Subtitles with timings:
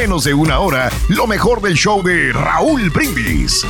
[0.00, 3.60] menos de una hora lo mejor del show de Raúl Brindis.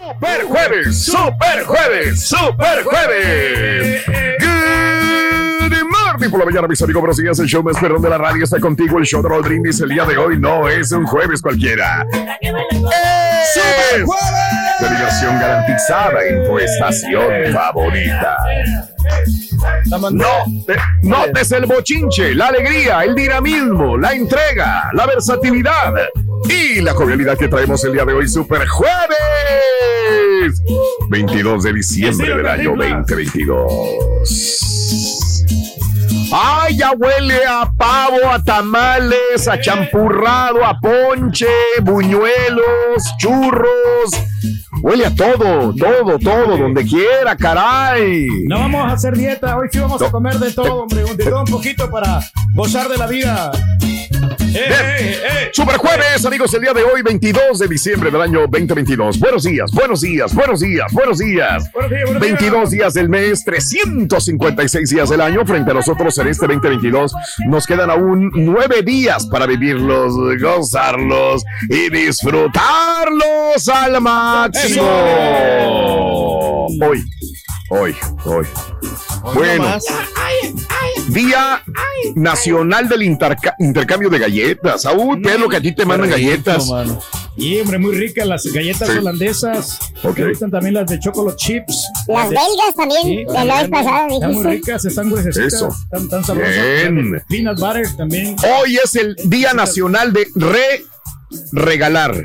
[0.00, 4.04] Super jueves, super jueves, super jueves.
[4.40, 7.02] Good morning por la mañana, mis amigos.
[7.02, 7.38] Buenos días.
[7.38, 8.98] El show más perrón de la radio está contigo.
[8.98, 12.04] El show de Raúl Brindis el día de hoy no es un jueves cualquiera.
[12.42, 14.80] ¡Super jueves!
[14.80, 18.38] De diversión garantizada en tu estación favorita.
[20.12, 20.24] No,
[20.66, 25.92] te- notes el bochinche, la alegría, el dinamismo, la entrega, la versatilidad
[26.48, 30.60] y la jovialidad que traemos el día de hoy, Super Jueves,
[31.10, 35.23] 22 de diciembre del año 2022.
[36.32, 41.46] Ay, ya huele a pavo, a tamales, a champurrado, a ponche,
[41.82, 44.10] buñuelos, churros.
[44.82, 48.26] Huele a todo, todo, todo, donde quiera, caray.
[48.46, 51.40] No vamos a hacer dieta, hoy sí vamos a comer de todo, hombre, de todo
[51.40, 52.20] un poquito para
[52.54, 53.52] gozar de la vida.
[54.54, 55.50] Eh, eh, eh.
[55.52, 59.18] Super jueves, amigos, el día de hoy, 22 de diciembre del año 2022.
[59.18, 61.72] Buenos días, buenos días, buenos días, buenos días.
[61.72, 65.44] Buenos días, buenos 22 días del mes, 356 días del año.
[65.44, 67.12] Frente a nosotros en este 2022
[67.48, 74.86] nos quedan aún nueve días para vivirlos, gozarlos y disfrutarlos al máximo.
[76.80, 77.04] Hoy,
[77.70, 78.46] hoy, hoy.
[79.34, 79.78] Bueno,
[81.14, 81.62] Día
[82.14, 84.82] Nacional del Interca- Intercambio de Galletas.
[84.82, 86.70] Saúl, ¿qué es lo que a ti te mandan galletas?
[87.36, 88.98] Y hombre, muy ricas las galletas Sí.
[88.98, 89.78] holandesas.
[90.02, 90.18] Ok.
[90.18, 91.84] Me gustan también las de chocolate chips.
[92.08, 95.68] Las de- belgas también, Sí, de la vez pasada Están muy ricas, están gruesecitas, Eso.
[95.68, 96.54] están tan sabrosas.
[96.54, 97.22] Bien.
[97.28, 98.36] Peanut butter también.
[98.60, 100.84] Hoy es el Día Nacional de Re
[101.52, 102.24] Regalar.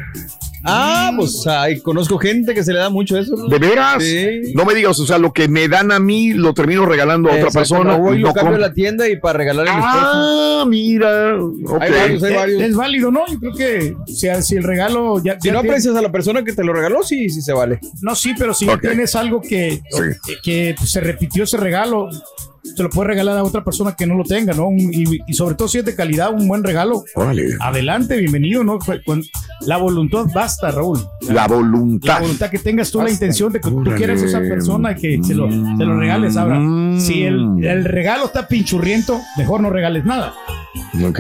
[0.64, 3.36] Ah, pues ay, conozco gente que se le da mucho eso.
[3.36, 3.48] ¿no?
[3.48, 4.04] ¿De veras?
[4.04, 4.52] Sí.
[4.56, 7.34] No me digas, o sea, lo que me dan a mí lo termino regalando a
[7.34, 7.96] otra Exacto, persona.
[7.98, 10.00] voy no lo cambio a la tienda y para regalarle a mi esposo.
[10.04, 11.36] Ah, mira.
[11.38, 11.82] ok.
[11.82, 12.62] Hay varios, hay Es, varios.
[12.62, 13.22] es válido, ¿no?
[13.28, 16.12] Yo creo que si, si el regalo ya, Si ya no tiene- aprecias a la
[16.12, 17.80] persona que te lo regaló, sí, sí se vale.
[18.02, 20.34] No, sí, pero si tienes algo que, Sí.
[20.44, 22.10] que pues, se repitió ese regalo,
[22.76, 24.68] se lo puedes regalar a otra persona que no lo tenga, ¿no?
[24.68, 27.04] Un- y, y sobre todo si es de calidad, un buen regalo.
[27.16, 27.50] Órale.
[27.60, 28.80] Adelante, bienvenido, ¿no?
[29.06, 29.24] Con-
[29.66, 31.00] la voluntad basta, Raúl.
[31.28, 32.20] La La voluntad.
[32.22, 33.98] voluntad que tengas tú la intención de que tú Órale.
[33.98, 36.38] quieras a esa persona y que se lo, se lo regales.
[36.38, 37.00] Ahora, Mm.
[37.00, 40.34] si el, el regalo está pinchurriento, mejor no regales nada.
[41.04, 41.20] Ok.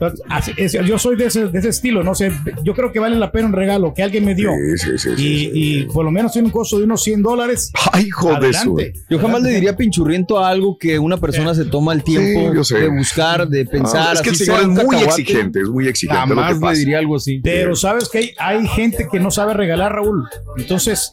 [0.00, 2.12] Entonces, así es, yo soy de ese, de ese estilo, ¿no?
[2.12, 2.32] O sea,
[2.64, 4.50] yo creo que vale la pena un regalo que alguien me dio.
[4.76, 5.50] Sí, sí, sí, sí, y, sí.
[5.52, 7.70] y por lo menos tiene un costo de unos 100 dólares.
[7.92, 8.78] Ay, hijo de su.
[8.78, 9.00] Adelante.
[9.10, 12.78] Yo jamás le diría pinchurriento a algo que una persona se toma el tiempo sé.
[12.78, 14.08] de buscar, de pensar.
[14.08, 16.34] Ah, es que el señor es muy exigente, es muy exigente.
[16.34, 17.40] lo que Jamás le diría algo así.
[17.44, 20.26] Pero sabes que hay, hay gente que no sabe regalar, Raúl.
[20.56, 21.12] Entonces,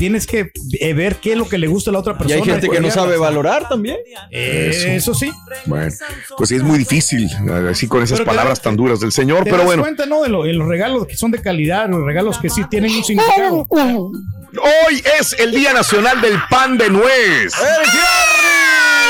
[0.00, 0.50] tienes que
[0.80, 2.36] eh, ver qué es lo que le gusta a la otra Y persona.
[2.42, 3.98] hay gente que no sabe valorar también.
[4.30, 5.30] Eso sí.
[5.66, 5.92] Bueno,
[6.38, 7.28] pues sí, es muy difícil,
[7.70, 9.82] así con esas Pero palabras das- tan duras del señor, Te pero das bueno.
[9.82, 10.22] cuenta, ¿no?
[10.22, 13.04] De, lo- de los regalos que son de calidad, los regalos que sí tienen un
[13.04, 13.66] significado.
[13.70, 17.52] Hoy es el Día Nacional del Pan de Nuez.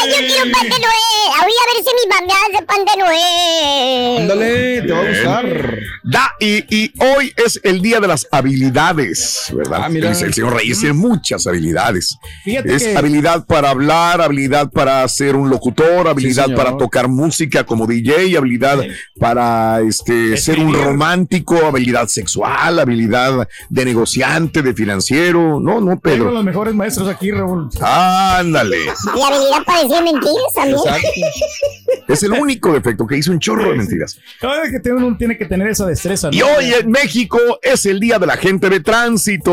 [0.06, 1.41] Yo quiero pan de Noel.
[1.41, 4.20] Voy a ver si mi mamá hace pan de Noel.
[4.23, 5.79] Ándale, te va a gustar.
[6.02, 9.81] Da, y, y hoy es el Día de las Habilidades, ¿verdad?
[9.85, 10.11] Ah, mira.
[10.11, 12.17] El, el señor Reyes tiene muchas habilidades.
[12.44, 17.64] Fíjate Es que habilidad para hablar, habilidad para ser un locutor, habilidad para tocar música
[17.64, 18.79] como DJ, habilidad
[19.19, 25.61] para este, ser un romántico, habilidad sexual, habilidad de negociante, de financiero.
[25.61, 26.31] No, no, tengo Pedro.
[26.31, 27.69] los mejores maestros aquí, Raúl.
[27.81, 28.79] Ándale.
[28.85, 30.76] Y habilidad para mentiras también.
[30.78, 31.08] Exacto.
[32.08, 34.19] Es el único defecto que hizo un chorro de mentiras.
[34.40, 36.28] Cada vez que tiene- uno tiene que tener esa destreza.
[36.28, 36.37] ¿no?
[36.37, 39.52] Y hoy en México es el día de la gente de tránsito.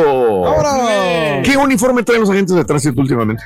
[1.44, 3.44] ¿Qué uniforme traen los agentes de tránsito últimamente?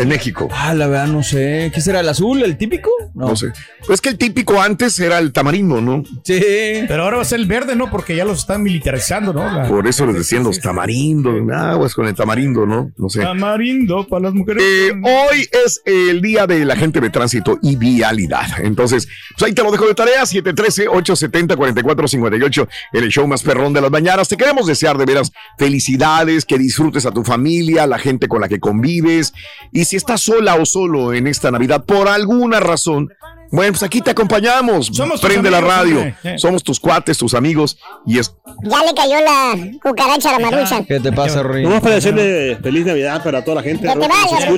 [0.00, 0.48] En México.
[0.52, 1.70] Ah, la verdad, no sé.
[1.74, 2.00] ¿Qué será?
[2.00, 2.42] ¿El azul?
[2.42, 2.90] ¿El típico?
[3.14, 3.52] No sé.
[3.86, 6.02] Pues que el típico antes era el tamarindo, ¿no?
[6.24, 6.40] Sí.
[6.88, 7.90] Pero ahora va a ser el verde, ¿no?
[7.90, 9.48] Porque ya los están militarizando, ¿no?
[9.50, 11.34] La- Por eso les decían los tamarindos.
[11.52, 12.90] Aguas con el tamarindo, ¿no?
[12.96, 13.20] No sé.
[13.20, 14.62] Tamarindo para las mujeres.
[14.64, 18.46] Eh, hoy es el día de la gente de tránsito y vialidad.
[18.62, 19.06] Entonces,
[19.36, 24.28] pues ahí te lo dejo de tarea: 713-870-4458, el show más perrón de las mañanas.
[24.28, 28.40] Te queremos desear de veras felicidades, que disfrutes a tu familia, a la gente con
[28.40, 29.32] la que convives.
[29.72, 33.12] Y si estás sola o solo en esta Navidad por alguna razón,
[33.50, 34.86] bueno, pues aquí te acompañamos.
[34.92, 35.96] Somos tus Prende la amigos, radio.
[35.96, 36.14] hombre.
[36.24, 36.38] Eh.
[36.38, 37.78] Somos tus cuates, tus amigos.
[38.06, 40.84] Y es Ya le cayó la cucaracha a la marucha.
[40.86, 41.62] ¿Qué te pasa, Rory?
[41.64, 44.08] Nomás para decirle feliz Navidad para toda la gente Que te ¿no?
[44.08, 44.50] vaya, eh.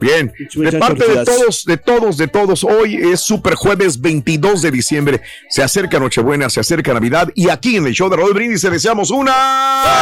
[0.00, 4.70] Bien, de parte de todos, de todos, de todos, hoy es Super Jueves 22 de
[4.70, 5.20] diciembre.
[5.48, 8.70] Se acerca Nochebuena, se acerca Navidad y aquí en el show de Raúl Brindis te
[8.70, 9.32] deseamos una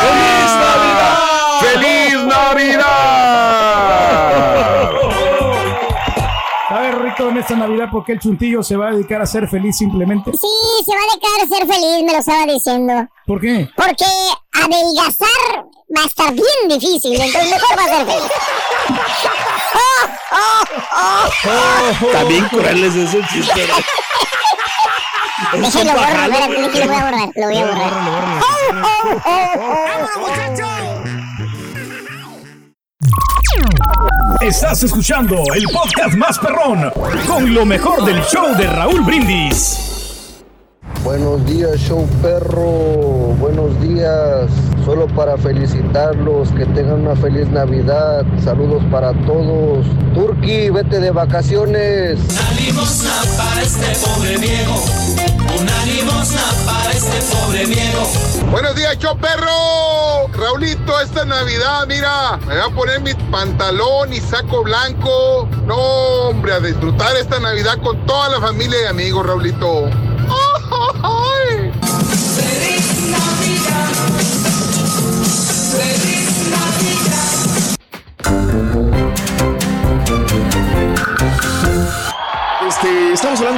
[0.00, 1.18] ¡Feliz Navidad!
[1.60, 2.82] ¡Feliz Navidad!
[7.12, 9.48] ¿Sabes, Rico, en esta Navidad por qué el chuntillo se va a dedicar a ser
[9.48, 10.30] feliz simplemente?
[10.32, 10.48] Sí,
[10.84, 13.08] se va a dejar ser feliz, me lo estaba diciendo.
[13.26, 13.68] ¿Por qué?
[13.76, 14.04] Porque
[14.52, 15.64] adelgazar
[15.96, 18.30] va a estar bien difícil, entonces mejor va a ser feliz.
[19.74, 20.64] ¡Oh,
[20.96, 22.06] oh, oh!
[22.12, 23.66] También crueles ese chiste.
[25.52, 27.92] Borro, espérate, déjalo, voy a borrar, lo voy a borrar.
[28.42, 28.72] ¡Oh,
[29.24, 29.38] oh,
[30.86, 30.91] oh!
[34.40, 36.90] Estás escuchando el podcast más perrón
[37.26, 40.42] con lo mejor del show de Raúl Brindis.
[41.04, 43.34] Buenos días, show perro.
[43.38, 44.50] Buenos días.
[44.84, 48.24] Solo para felicitarlos, que tengan una feliz Navidad.
[48.42, 49.86] Saludos para todos.
[50.14, 52.18] Turki, vete de vacaciones.
[58.50, 60.28] Buenos días, show perro.
[60.32, 65.48] Raulito, esta Navidad, mira, me voy a poner mi pantalón y saco blanco.
[65.66, 69.88] No, hombre, a disfrutar esta Navidad con toda la familia y amigos, Raulito.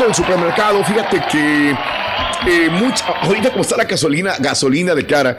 [0.04, 0.84] Hablando del supermercado.
[0.84, 5.38] Fíjate que eh, mucha, ahorita como está la gasolina, gasolina de cara,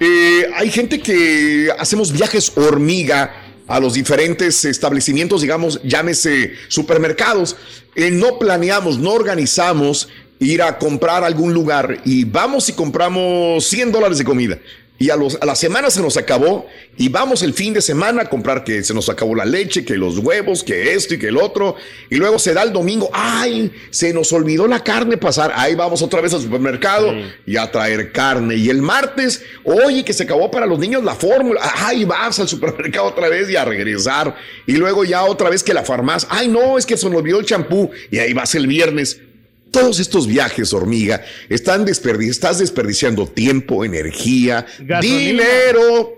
[0.00, 3.34] eh, hay gente que hacemos viajes hormiga
[3.66, 7.56] a los diferentes establecimientos, digamos, llámese supermercados.
[7.94, 10.08] Eh, no planeamos, no organizamos
[10.38, 14.58] ir a comprar algún lugar y vamos y compramos 100 dólares de comida.
[14.96, 18.22] Y a, los, a la semana se nos acabó y vamos el fin de semana
[18.22, 21.28] a comprar que se nos acabó la leche, que los huevos, que esto y que
[21.28, 21.74] el otro.
[22.10, 25.52] Y luego se da el domingo, ay, se nos olvidó la carne pasar.
[25.56, 27.12] Ahí vamos otra vez al supermercado
[27.44, 28.54] y a traer carne.
[28.54, 31.60] Y el martes, oye, que se acabó para los niños la fórmula.
[31.74, 34.36] Ay, vas al supermercado otra vez y a regresar.
[34.64, 37.40] Y luego ya otra vez que la farmacia, ay, no, es que se nos olvidó
[37.40, 37.90] el champú.
[38.12, 39.20] Y ahí vas el viernes.
[39.80, 45.18] Todos estos viajes, hormiga, están estás desperdiciando tiempo, energía, Gasolina.
[45.18, 46.12] dinero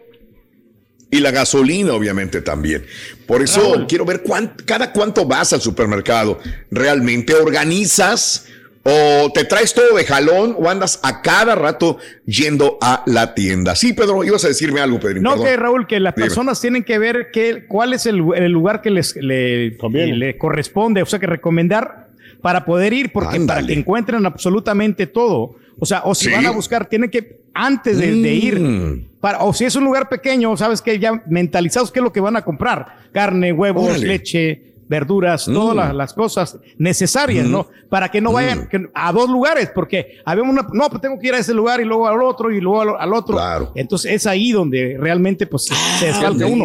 [1.10, 2.84] y la gasolina, obviamente, también.
[3.26, 6.38] Por eso quiero ver cuán- cada cuánto vas al supermercado.
[6.70, 8.46] ¿Realmente organizas
[8.82, 13.74] o te traes todo de jalón o andas a cada rato yendo a la tienda?
[13.76, 15.20] Sí, Pedro, ibas a decirme algo, Pedro.
[15.22, 16.26] No, que Raúl, que las Dime.
[16.26, 21.06] personas tienen que ver qué, cuál es el, el lugar que les le corresponde, o
[21.06, 22.05] sea, que recomendar
[22.46, 25.56] para poder ir, porque para que encuentren absolutamente todo.
[25.80, 26.30] O sea, o si Sí.
[26.30, 29.08] van a buscar, tienen que, antes de, de ir, Mm.
[29.20, 32.20] para, o si es un lugar pequeño, sabes que ya mentalizados qué es lo que
[32.20, 32.86] van a comprar.
[33.12, 34.06] Carne, huevos, Órale.
[34.06, 35.78] leche, verduras, todas Mm.
[35.78, 37.66] las, las cosas necesarias, ¿no?
[37.90, 41.26] Para que no vayan que- a dos lugares, porque habemos una, no, pues tengo que
[41.26, 43.34] ir a ese lugar y luego al otro y luego al, al otro.
[43.34, 43.72] Claro.
[43.74, 46.64] Entonces es ahí donde realmente pues se desfalca uno.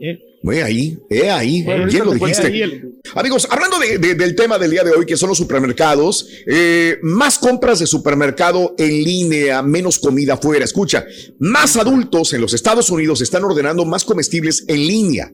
[0.00, 0.18] ¿eh?
[0.46, 2.48] Ve ahí, he ahí, Bueno, bien lo dijiste.
[2.48, 6.28] el- Amigos, hablando de- de- del tema del día de hoy, que son los supermercados,
[6.46, 10.64] eh, más compras de supermercado en línea, menos comida afuera.
[10.66, 11.06] Escucha,
[11.38, 15.32] más adultos en los Estados Unidos están ordenando más comestibles en línea.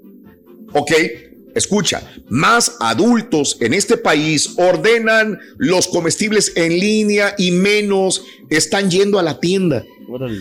[0.75, 0.93] ¿Ok?
[1.55, 9.19] Escucha, más adultos en este país ordenan los comestibles en línea y menos están yendo
[9.19, 9.85] a la tienda.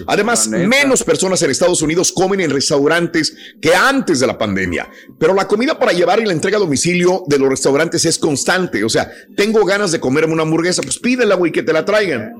[0.07, 4.89] Además, menos personas en Estados Unidos comen en restaurantes que antes de la pandemia.
[5.19, 8.83] Pero la comida para llevar y la entrega a domicilio de los restaurantes es constante.
[8.83, 12.33] O sea, tengo ganas de comerme una hamburguesa, pues pídela, güey, que te la traigan.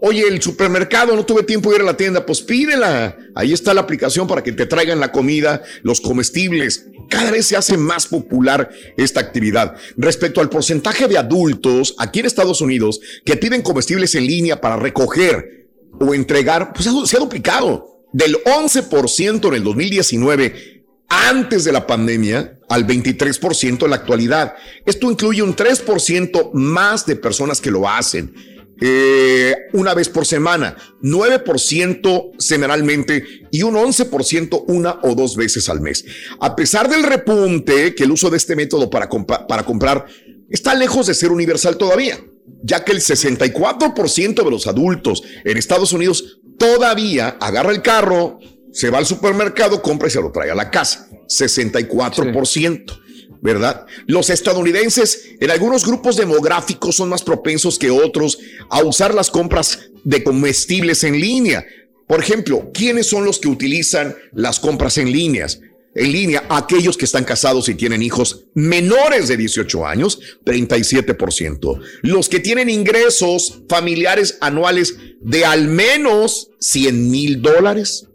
[0.00, 3.16] Oye, el supermercado, no tuve tiempo de ir a la tienda, pues pídela.
[3.34, 6.88] Ahí está la aplicación para que te traigan la comida, los comestibles.
[7.08, 9.76] Cada vez se hace más popular esta actividad.
[9.96, 14.76] Respecto al porcentaje de adultos aquí en Estados Unidos que piden comestibles en línea para
[14.76, 15.68] recoger
[16.00, 22.58] o entregar, pues se ha duplicado del 11% en el 2019 antes de la pandemia
[22.68, 24.54] al 23% en la actualidad.
[24.84, 28.34] Esto incluye un 3% más de personas que lo hacen.
[28.80, 35.80] Eh, una vez por semana, 9% semanalmente y un 11% una o dos veces al
[35.80, 36.04] mes.
[36.40, 40.06] A pesar del repunte que el uso de este método para, para comprar
[40.50, 42.18] está lejos de ser universal todavía,
[42.62, 48.38] ya que el 64% de los adultos en Estados Unidos todavía agarra el carro,
[48.72, 51.08] se va al supermercado, compra y se lo trae a la casa.
[51.28, 53.03] 64%.
[53.44, 53.84] ¿Verdad?
[54.06, 58.38] Los estadounidenses en algunos grupos demográficos son más propensos que otros
[58.70, 61.66] a usar las compras de comestibles en línea.
[62.08, 65.60] Por ejemplo, ¿quiénes son los que utilizan las compras en líneas?
[65.94, 71.80] En línea, aquellos que están casados y tienen hijos menores de 18 años, 37%.
[72.00, 78.08] Los que tienen ingresos familiares anuales de al menos 100 mil dólares,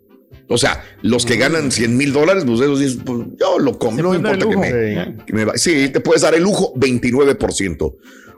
[0.49, 4.09] o sea, los que ganan 100 mil dólares, pues esos dicen, pues yo lo compro,
[4.09, 7.95] no importa que me, que Sí, te puedes dar el lujo, 29%.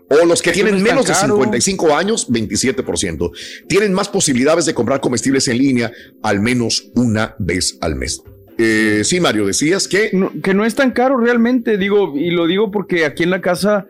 [0.09, 3.31] O los que tienen menos de 55 años, 27%.
[3.69, 5.91] Tienen más posibilidades de comprar comestibles en línea
[6.21, 8.21] al menos una vez al mes.
[8.57, 10.11] Eh, sí, Mario, decías que...
[10.43, 13.87] que no es tan caro realmente, digo, y lo digo porque aquí en la casa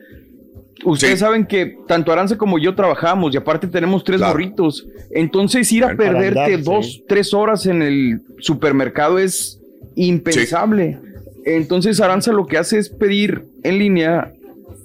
[0.84, 4.88] Ustedes saben que tanto Aranza como yo trabajamos y aparte tenemos tres morritos.
[5.12, 9.60] Entonces ir a perderte dos, tres horas en el supermercado es
[9.96, 11.00] impensable.
[11.46, 14.32] Entonces Aranza lo que hace es pedir en línea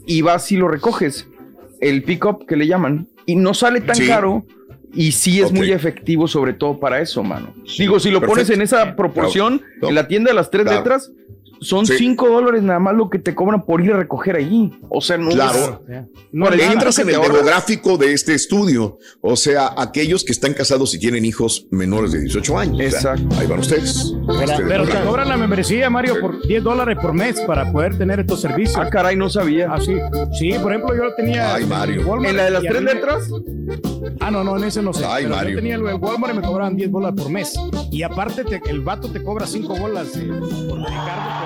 [0.07, 1.27] y vas y lo recoges.
[1.81, 3.09] El pick-up que le llaman.
[3.27, 4.47] Y no sale tan caro
[4.95, 7.53] y sí es muy efectivo sobre todo para eso, mano.
[7.79, 11.13] Digo, si lo pones en esa proporción, en la tienda de las tres letras,
[11.61, 14.73] son 5 dólares nada más lo que te cobran por ir a recoger allí.
[14.89, 15.85] O sea, no claro.
[16.33, 18.99] no entras en el demográfico de este estudio.
[19.21, 22.81] O sea, aquellos que están casados y tienen hijos menores de 18 años.
[22.81, 23.29] Exacto.
[23.39, 24.15] ahí van ustedes.
[24.69, 28.41] Pero, te cobran la membresía, Mario, por 10 dólares por mes para poder tener estos
[28.41, 28.77] servicios.
[28.79, 29.69] Ah, caray, no sabía.
[29.71, 29.97] Ah, sí.
[30.39, 31.55] Sí, por ejemplo, yo lo tenía.
[31.55, 32.25] Ay, Mario.
[32.25, 33.31] ¿En la de las tres letras?
[34.21, 35.05] Ah, no, no, en ese no sé.
[35.07, 35.51] Ay, Mario.
[35.51, 37.55] Yo tenía el de Walmart y me cobraban 10 dólares por mes.
[37.91, 40.27] Y aparte, el vato te cobra 5 bolas eh,
[40.69, 41.46] por recargo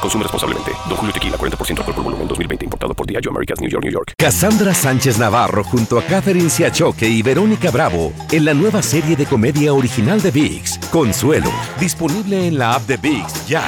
[0.00, 0.72] Consume responsablemente.
[0.88, 2.64] Don Julio Tequila, 40% alcohol por volumen, 2020.
[2.64, 4.12] Importado por Diageo Americas, New York, New York.
[4.16, 9.26] Cassandra Sánchez Navarro junto a Catherine Siachoque y Verónica Bravo en la nueva serie de
[9.26, 11.50] comedia original de VIX, Consuelo.
[11.78, 13.62] Disponible en la app de VIX, ya.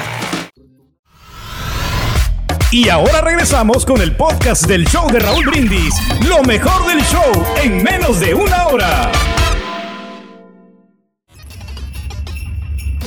[2.71, 5.93] Y ahora regresamos con el podcast del show de Raúl Brindis.
[6.25, 9.11] Lo mejor del show en menos de una hora.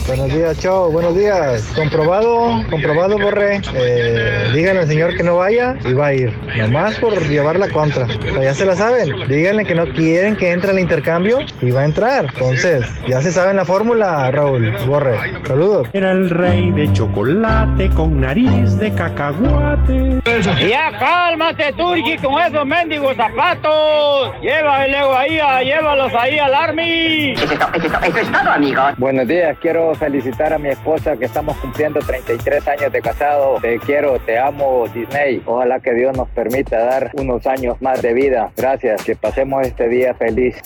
[0.07, 1.63] Buenos días, chao, buenos días.
[1.75, 3.63] Comprobado, comprobado, Borre.
[3.75, 6.31] Eh, díganle al señor que no vaya y va a ir.
[6.59, 8.07] Nomás por llevar la contra.
[8.43, 9.27] ya se la saben.
[9.27, 12.27] Díganle que no quieren que entre al intercambio y va a entrar.
[12.27, 14.77] Entonces, ya se saben la fórmula, Raúl.
[14.87, 15.17] Borre.
[15.47, 15.89] Saludos.
[15.95, 20.21] Era el rey de chocolate con nariz de cacahuate.
[20.69, 24.33] Ya cálmate, Turki, con esos mendigos zapatos.
[24.43, 27.33] Llévalos ahí, llévalos ahí al army.
[27.33, 28.83] Eso es todo, amigo.
[28.99, 33.59] Buenos días, quiero felicitar a mi esposa que estamos cumpliendo 33 años de casado.
[33.61, 35.43] Te quiero, te amo, Disney.
[35.47, 38.51] Ojalá que Dios nos permita dar unos años más de vida.
[38.57, 40.57] Gracias, que pasemos este día feliz.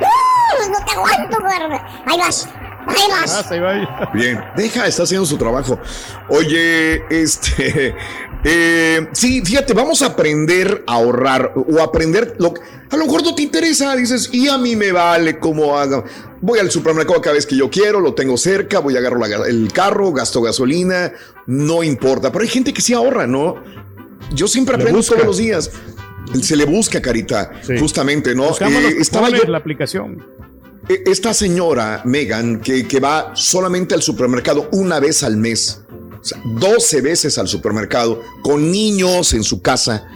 [0.00, 0.68] Ya.
[0.68, 1.80] no te aguanto, gordo.
[2.06, 2.48] Ahí vas.
[2.86, 3.44] Ahí vas.
[3.50, 5.78] Ah, Bien, deja, está haciendo su trabajo.
[6.28, 7.94] Oye, este,
[8.44, 12.60] eh, sí, fíjate, vamos a aprender a ahorrar o aprender lo que
[12.90, 13.94] a lo mejor no te interesa.
[13.96, 16.04] Dices, y a mí me vale cómo haga.
[16.40, 19.72] Voy al supermercado cada vez que yo quiero, lo tengo cerca, voy a agarrar el
[19.72, 21.12] carro, gasto gasolina,
[21.46, 22.30] no importa.
[22.32, 23.62] Pero hay gente que sí ahorra, ¿no?
[24.34, 25.70] Yo siempre aprendo todos los días.
[26.40, 28.50] Se le busca, Carita, justamente, ¿no?
[28.50, 30.24] Eh, estaba yo la aplicación.
[30.88, 35.82] E, esta señora, Megan, que, que va solamente al supermercado una vez al mes
[36.20, 40.06] o sea, 12 veces al supermercado con niños en su casa.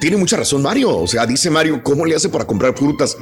[0.00, 0.96] Tiene mucha razón Mario.
[0.96, 3.16] O sea, dice Mario, ¿cómo le hace para comprar frutas?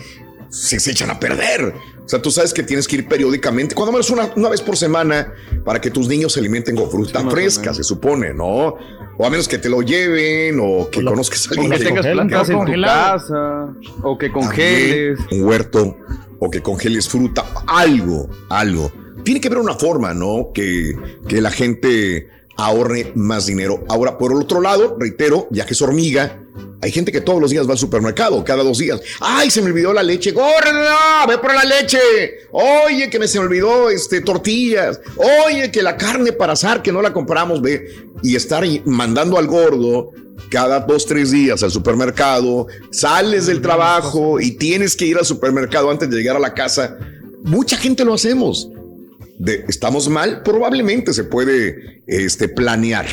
[0.53, 1.75] se, se echan a perder.
[2.05, 4.77] O sea, tú sabes que tienes que ir periódicamente, cuando menos una, una vez por
[4.77, 5.33] semana,
[5.65, 8.77] para que tus niños se alimenten con fruta fresca, se supone, ¿no?
[9.17, 12.51] O a menos que te lo lleven o que conozcas a alguien que tengas plantas
[12.51, 15.19] en tu casa o que congeles.
[15.19, 15.97] También un huerto
[16.45, 18.91] o que congeles fruta, algo, algo.
[19.23, 20.51] Tiene que haber una forma, ¿no?
[20.53, 20.93] Que,
[21.29, 23.85] que la gente ahorre más dinero.
[23.89, 26.42] Ahora, por el otro lado, reitero, viajes hormiga.
[26.83, 29.01] Hay gente que todos los días va al supermercado, cada dos días.
[29.21, 30.33] ¡Ay, se me olvidó la leche!
[30.33, 31.27] ¡Gorda!
[31.29, 31.99] ¡Ve por la leche!
[32.51, 35.01] Oye, que me se me olvidó este, tortillas.
[35.47, 37.87] Oye, que la carne para asar, que no la compramos, ve.
[38.23, 40.11] Y estar mandando al gordo
[40.51, 45.89] cada dos, tres días al supermercado, sales del trabajo y tienes que ir al supermercado
[45.89, 46.99] antes de llegar a la casa.
[47.45, 48.69] Mucha gente lo hacemos.
[49.39, 50.43] De, ¿Estamos mal?
[50.43, 53.07] Probablemente se puede este, planear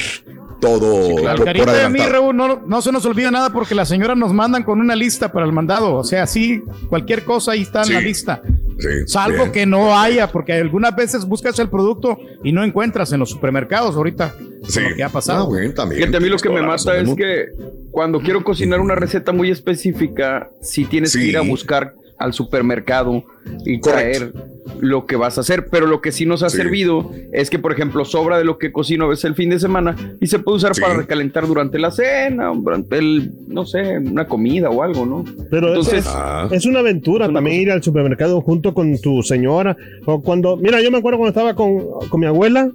[0.60, 2.00] todo por, por Carita de mí.
[2.00, 5.32] Raúl, no, no se nos olvida nada porque las señoras nos mandan con una lista
[5.32, 5.96] para el mandado.
[5.96, 8.06] O sea, sí, cualquier cosa ahí está en la Sí.
[8.06, 8.42] lista.
[8.78, 9.52] Sí, Salvo bien.
[9.52, 13.96] que no haya, porque algunas veces buscas el producto y no encuentras en los supermercados
[13.98, 14.34] ahorita
[14.68, 14.80] Sí.
[14.82, 15.50] lo que ha pasado.
[15.76, 16.00] También.
[16.02, 17.46] Fíjate, a mí lo que me mata es que
[17.92, 23.24] cuando quiero cocinar una receta muy específica, si tienes que ir a buscar al supermercado
[23.66, 24.34] y traer
[24.80, 25.68] lo que vas a hacer.
[25.72, 26.58] Pero lo que sí nos ha Sí.
[26.58, 29.60] servido es que, por ejemplo, sobra de lo que cocino a veces el fin de
[29.60, 30.82] semana y se puede usar Sí.
[30.82, 35.24] para recalentar durante la cena, durante el, no sé, una comida o algo, ¿no?
[35.50, 36.48] Pero eso Entonces, es, Ah.
[36.52, 39.76] es una aventura también ir al supermercado junto con tu señora.
[40.06, 42.70] O cuando, mira, yo me acuerdo cuando estaba con, con mi abuela,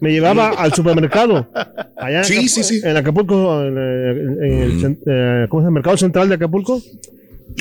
[0.00, 1.48] me llevaba al supermercado.
[1.96, 2.80] Allá en Sí, Acapu- sí, sí.
[2.84, 5.74] En Acapulco, en, en- en el, cen- eh, ¿cómo se llama?
[5.76, 6.82] Mercado Central de Acapulco.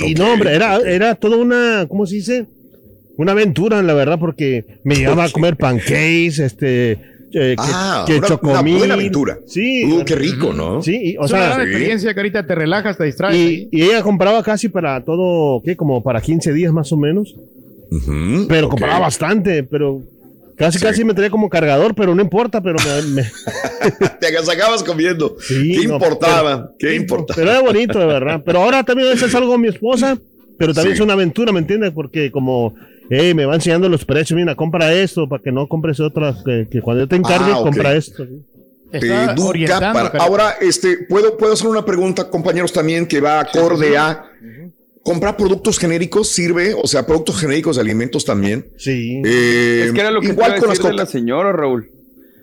[0.05, 2.45] Y no, hombre, era, era toda una, ¿cómo se dice?
[3.17, 6.97] Una aventura, la verdad, porque me llevaba a comer pancakes, este, eh,
[7.31, 8.77] que, Ah, que una- una chocomil.
[8.77, 9.37] buena aventura.
[9.47, 9.83] Sí.
[9.85, 10.81] Uh, qué rico, ¿no?
[10.81, 13.35] Sí, y, o es una sea, gran experiencia, Carita, te relajas, te distraes.
[13.37, 15.75] y, y ella compraba casi para todo, ¿qué?
[15.77, 17.35] Como para 15 días más o menos.
[18.49, 20.01] Pero compraba bastante, pero
[20.57, 20.83] casi Sí.
[20.85, 23.31] casi me traía como cargador, pero no importa, pero me, me-
[24.19, 25.35] Te agasacabas comiendo.
[25.39, 26.71] Sí, ¿Qué no, importaba?
[26.79, 27.35] ¿Qué importaba?
[27.35, 28.41] pero era bonito, de verdad.
[28.45, 30.17] Pero ahora también a veces salgo con mi esposa,
[30.57, 31.01] pero también Sí.
[31.01, 31.91] es una aventura, ¿me entiendes?
[31.93, 32.73] Porque como
[33.09, 36.67] eh, me va enseñando los precios, mira, compra esto para que no compres otras, que,
[36.71, 38.25] que cuando yo te encargue, Ah, compra esto.
[38.91, 40.23] Te educa para-.
[40.23, 44.23] Ahora, este, puedo, puedo hacer una pregunta, compañeros, también que va acorde a
[45.05, 48.65] comprar productos genéricos, sirve, o sea, productos genéricos de alimentos también.
[48.75, 49.21] Sí.
[49.23, 51.05] Eh, es que era lo que te igual iba a con las decir de la
[51.05, 51.91] señora, Raúl.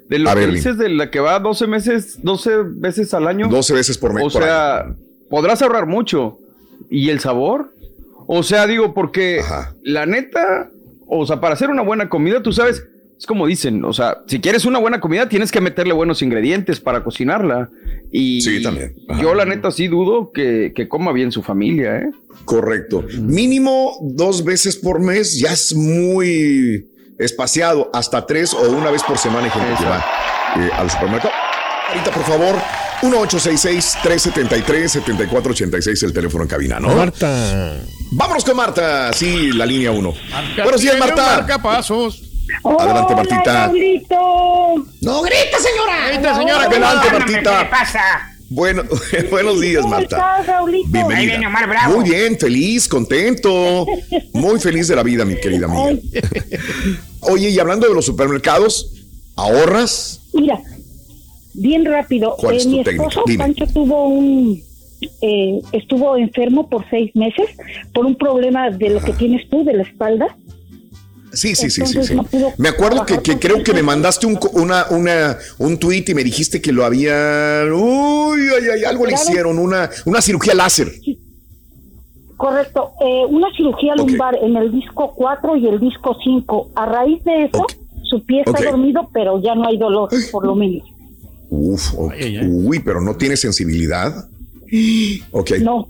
[0.09, 3.27] De lo A que ver, dices de la que va 12 meses, 12 veces al
[3.27, 3.49] año.
[3.49, 4.25] 12 veces por mes.
[4.25, 4.95] O por sea,
[5.29, 6.39] podrás ahorrar mucho.
[6.89, 7.75] ¿Y el sabor?
[8.29, 9.75] O sea, digo, porque Ajá.
[9.83, 10.71] la neta,
[11.09, 12.85] o sea, para hacer una buena comida, tú sabes,
[13.23, 16.81] es como dicen, o sea, si quieres una buena comida, tienes que meterle buenos ingredientes
[16.81, 17.71] para cocinarla.
[18.11, 18.97] Y Sí, también.
[19.09, 19.23] Ajá.
[19.23, 22.11] yo la neta sí dudo que, que coma bien su familia, ¿eh?
[22.45, 23.05] Correcto.
[23.21, 27.91] Mínimo dos veces por mes ya es muy espaciado.
[27.95, 30.05] Hasta tres o una vez por semana hay gente que va
[30.57, 31.33] eh, al supermercado.
[31.91, 32.57] Ahorita, por favor,
[33.03, 36.89] 1-866-373-7486, el teléfono en cabina, ¿no?
[36.93, 37.77] Marta.
[38.11, 39.13] Vámonos con Marta.
[39.13, 40.13] Sí, la línea 1.
[40.65, 41.37] Buenos días, Marta.
[41.37, 42.31] Marca pasos.
[42.65, 43.67] Adelante, Martita.
[43.67, 44.17] Raulito.
[45.01, 46.09] No grita, señora.
[46.13, 46.65] Grita, señora.
[46.65, 47.71] Adelante, ¿Qué Martita.
[47.71, 48.01] pasa?
[48.51, 48.83] Bueno,
[49.31, 50.17] buenos días, ¿Cómo Marta.
[50.17, 50.87] estás, Raulito?
[50.87, 51.49] Ahí viene Bienvenida.
[51.49, 51.95] Omar Bravo.
[52.01, 53.87] Muy bien, feliz, contento.
[54.35, 55.99] Muy feliz de la vida, mi querida amiga.
[57.21, 58.93] Oye, y hablando de los supermercados,
[59.37, 60.21] ¿ahorras?
[60.35, 60.61] Mira,
[61.55, 62.37] bien rápido.
[62.39, 63.09] ¿Cuál es eh, tu mi técnica?
[63.09, 63.45] esposo Dime.
[63.45, 64.63] Pancho tuvo un
[65.21, 67.49] eh, estuvo enfermo por seis meses
[67.93, 70.37] por un problema de lo que tienes tú de la espalda.
[71.33, 72.17] Sí, sí, sí, sí, sí.
[72.59, 76.15] Me acuerdo que, que creo que me mandaste un, co- una, una, un tweet y
[76.15, 77.73] me dijiste que lo habían.
[77.73, 80.93] Uy, ay, ay, algo le hicieron, una, una cirugía láser.
[82.37, 86.73] Correcto, eh, una cirugía lumbar en el disco 4 y el disco 5.
[86.75, 87.65] A raíz de eso,
[88.03, 90.83] su pie está dormido, pero ya no hay dolor, por lo menos.
[91.51, 91.93] Uf.
[92.13, 94.13] Ay, uy, pero no tiene sensibilidad.
[95.33, 95.87] Ok, No,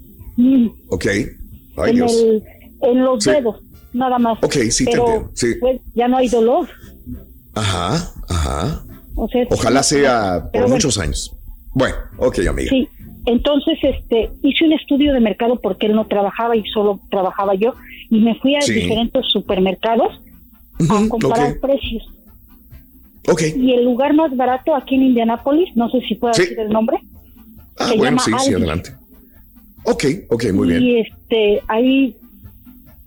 [0.89, 1.05] ok.
[1.77, 2.11] Ay, en, Dios.
[2.13, 2.43] el,
[2.81, 3.29] en los Sí.
[3.31, 3.55] dedos,
[3.93, 4.37] nada más.
[4.41, 5.47] Ok, sí te pero, entiendo, sí.
[5.59, 6.67] pues, ya no hay dolor.
[7.55, 8.83] Ajá, ajá.
[9.15, 11.35] O sea, Ojalá sea por bueno, muchos años.
[11.73, 12.69] Bueno, ok, amiga.
[12.69, 12.87] Sí,
[13.25, 17.73] entonces este hice un estudio de mercado porque él no trabajaba y solo trabajaba yo
[18.09, 18.73] y me fui a Sí.
[18.73, 20.19] diferentes supermercados
[20.89, 22.03] a comparar precios.
[23.29, 23.41] Ok.
[23.55, 26.41] Y el lugar más barato aquí en Indianápolis, no sé si puedo Sí.
[26.41, 26.97] decir el nombre,
[27.79, 28.91] Ah, bueno, sí, sí, adelante.
[29.85, 30.83] Ok, ok, muy bien.
[30.83, 32.15] y este ahí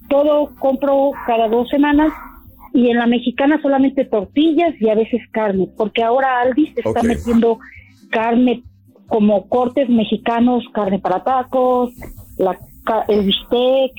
[0.09, 2.13] todo compro cada dos semanas
[2.73, 7.03] y en la mexicana solamente tortillas y a veces carne, porque ahora Aldi se está
[7.03, 7.59] metiendo
[8.11, 8.63] carne
[9.07, 11.93] como cortes mexicanos, carne para tacos,
[12.37, 12.59] la,
[13.09, 13.93] el bistec,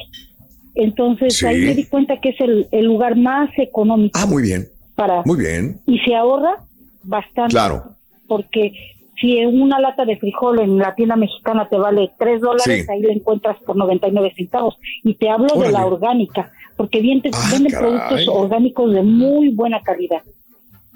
[0.75, 4.19] Entonces ahí me di cuenta que es el, el, lugar más económico.
[4.21, 4.67] Ah, muy bien.
[4.95, 5.79] Para, muy bien.
[5.87, 6.63] Y se ahorra
[7.03, 7.51] bastante.
[7.51, 7.83] Claro.
[8.27, 8.73] Porque
[9.19, 13.13] si una lata de frijol en la tienda mexicana te vale 3 dólares, ahí la
[13.13, 14.75] encuentras por 99 centavos.
[15.03, 19.49] Y te hablo de la orgánica, porque bien te ah, venden productos orgánicos de muy
[19.49, 20.21] buena calidad.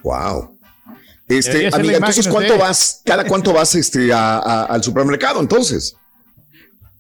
[0.04, 0.58] Wow.
[1.28, 5.96] Este, amiga, entonces, ¿cuánto vas, cada cuánto vas este, a, al supermercado entonces?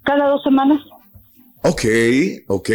[0.03, 0.81] Cada dos semanas.
[1.63, 1.83] Ok,
[2.47, 2.69] ok.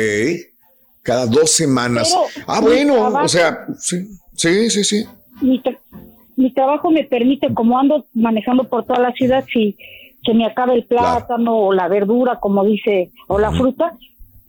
[1.03, 2.15] Cada dos semanas.
[2.47, 4.85] ah, bueno, o sea, sí, sí, sí.
[4.85, 5.07] sí.
[5.41, 5.63] Mi,
[6.37, 9.77] mi, trabajo me permite, como ando manejando por toda la ciudad, si
[10.25, 13.93] se me acaba el plátano o la verdura, como dice, o la fruta,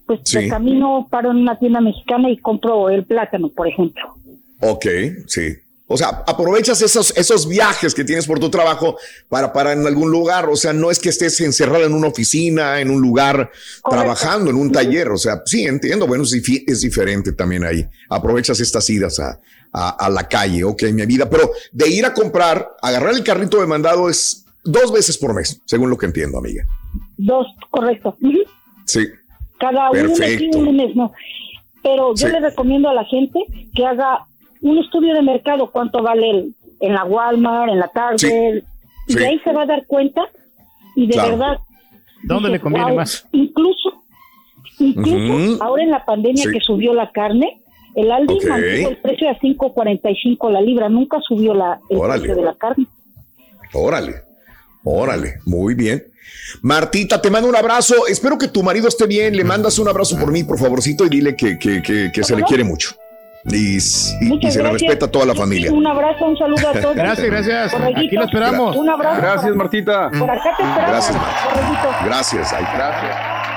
[0.05, 4.03] pues de camino paro en una tienda mexicana y compro el plátano, por ejemplo.
[4.61, 4.85] Ok,
[5.27, 5.53] sí.
[5.89, 8.97] O sea, aprovechas esos, esos viajes que tienes por tu trabajo
[9.29, 10.49] para parar en algún lugar.
[10.49, 13.49] O sea, no es que estés encerrado en una oficina, en un lugar,
[13.89, 15.09] trabajando en un taller.
[15.09, 16.05] O sea, sí, entiendo.
[16.05, 17.87] Bueno, es, es diferente también ahí.
[18.09, 19.39] Aprovechas estas idas a,
[19.73, 21.29] a, la calle, ok, mi vida.
[21.29, 25.61] Pero de ir a comprar, agarrar el carrito de mandado es dos veces por mes,
[25.65, 26.65] según lo que entiendo, amiga.
[27.17, 28.15] Dos, correcto.
[28.85, 29.07] Sí.
[29.59, 30.13] Cada uno
[30.55, 31.11] un mes, no.
[31.83, 33.39] Pero yo le recomiendo a la gente
[33.73, 34.25] que haga
[34.61, 36.49] un estudio de mercado, cuánto vale
[36.79, 38.63] en la Walmart, en la Target,
[39.07, 40.21] y de ahí se va a dar cuenta
[40.95, 41.59] y de verdad.
[42.23, 43.27] ¿Dónde le conviene más?
[43.31, 44.03] Incluso,
[44.79, 47.61] incluso ahora en la pandemia que subió la carne,
[47.97, 52.41] el Aldi mantuvo el precio a 5.45 la libra, nunca subió la, el precio de
[52.41, 52.87] la carne.
[53.73, 54.13] Órale,
[54.83, 56.05] órale, muy bien.
[56.61, 58.07] Martita, te mando un abrazo.
[58.07, 59.35] Espero que tu marido esté bien.
[59.35, 62.43] Le mandas un abrazo por mí, por favorcito, y dile que, que, que se le
[62.43, 62.95] quiere mucho
[63.53, 65.71] y, se le respeta a toda la familia.
[65.71, 66.95] Un abrazo, un saludo a todos.
[66.95, 67.73] Gracias, gracias.
[67.73, 68.75] Aquí lo esperamos.
[68.75, 69.21] Un abrazo.
[69.21, 70.09] Gracias, Martita.
[70.09, 70.89] Por acá te esperamos.
[70.89, 73.56] Gracias, Gracias, ay, gracias.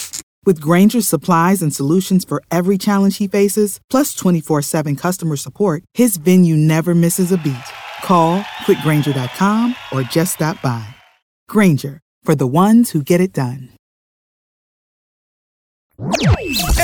[0.43, 5.83] With Granger's supplies and solutions for every challenge he faces, plus 24 7 customer support,
[5.93, 7.69] his venue never misses a beat.
[8.03, 10.95] Call quickgranger.com or just stop by.
[11.47, 13.69] Granger, for the ones who get it done.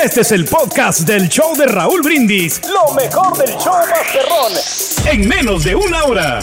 [0.00, 2.60] Este es el podcast del show de Raúl Brindis.
[2.68, 4.52] Lo mejor del show Masterrón.
[5.12, 6.40] En menos de una hora.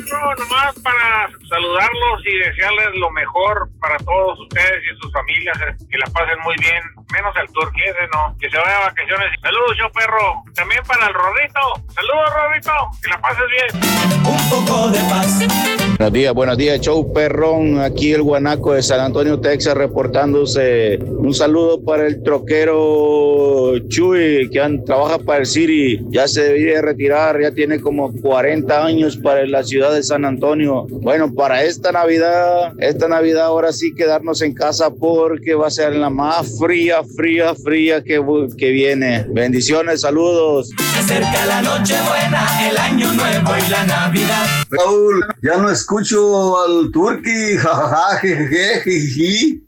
[0.00, 5.76] No, nomás para saludarlos y desearles lo mejor para todos ustedes y sus familias, eh,
[5.90, 8.34] que la pasen muy bien, menos el turqués, ¿no?
[8.40, 9.28] Que se vaya a vacaciones.
[9.40, 10.42] Saludos, yo perro.
[10.54, 11.60] También para el Rodito.
[11.94, 12.72] Saludos, Rodito.
[13.02, 13.84] Que la pases bien.
[14.24, 15.82] Un poco de paz.
[15.98, 17.78] Buenos días, buenos días, show perrón.
[17.78, 20.98] Aquí el guanaco de San Antonio, Texas, reportándose.
[20.98, 26.00] Un saludo para el troquero Chuy, que trabaja para el City.
[26.08, 30.86] Ya se debía retirar, ya tiene como 40 años para la ciudad de San Antonio.
[30.88, 35.94] Bueno, para esta Navidad, esta Navidad ahora sí quedarnos en casa porque va a ser
[35.94, 38.20] la más fría, fría, fría que,
[38.56, 39.26] que viene.
[39.30, 40.70] Bendiciones, saludos.
[40.92, 44.46] Se acerca la noche buena, el año nuevo y la Navidad.
[44.70, 49.60] Raúl, ya no escucho al turqui, jajaja, jejeje,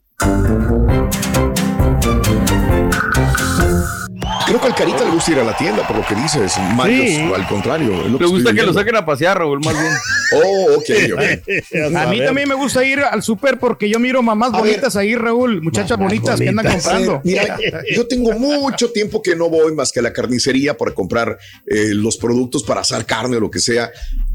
[4.47, 7.35] Creo que al Carita le gusta ir a la tienda, por lo que dices, Mario,
[7.35, 8.09] al contrario.
[8.09, 9.93] Le gusta que lo saquen a pasear, Raúl, más bien.
[10.33, 10.91] Oh, ok,
[11.97, 15.63] a mí también me gusta ir al súper porque yo miro mamás bonitas ahí, Raúl,
[15.63, 17.21] muchachas bonitas, que andan comprando.
[17.23, 17.57] Mira,
[17.95, 21.91] yo tengo mucho tiempo que no voy más que a la carnicería para comprar eh,
[21.93, 23.93] los productos para asar carne o lo que sea,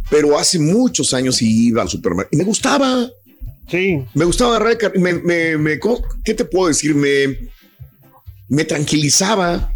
[0.09, 3.09] pero hace muchos años iba al supermercado y me gustaba.
[3.67, 4.03] Sí.
[4.13, 4.59] Me gustaba,
[4.95, 5.79] me, me, me,
[6.23, 6.95] ¿qué te puedo decir?
[6.95, 7.49] Me,
[8.47, 9.73] me tranquilizaba,